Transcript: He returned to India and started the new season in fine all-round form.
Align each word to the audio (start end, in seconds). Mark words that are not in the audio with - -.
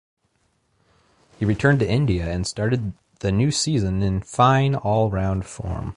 He 1.37 1.45
returned 1.45 1.79
to 1.81 1.87
India 1.87 2.27
and 2.27 2.47
started 2.47 2.93
the 3.19 3.31
new 3.31 3.51
season 3.51 4.01
in 4.01 4.21
fine 4.21 4.73
all-round 4.73 5.45
form. 5.45 5.89